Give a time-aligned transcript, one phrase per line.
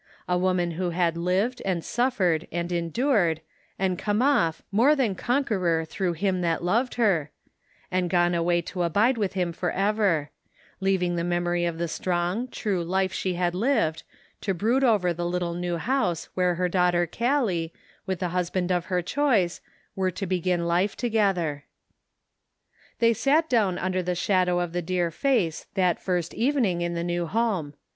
[0.27, 3.39] A wo man who had lived, and suffered and endured,
[3.77, 7.29] and come off" more than conqueror through Him that loved" her,
[7.91, 10.31] and gone away to abide with him forever;
[10.79, 14.01] leaving the memory of the strong, true life she had lived,
[14.41, 17.71] to brood over the little new house where her daughter Callie,
[18.07, 19.61] with the husband of her choice,
[19.95, 21.65] were to begin life together.
[22.97, 27.03] They sat down under the shadow of the dear face that first evening in the
[27.03, 27.75] new home.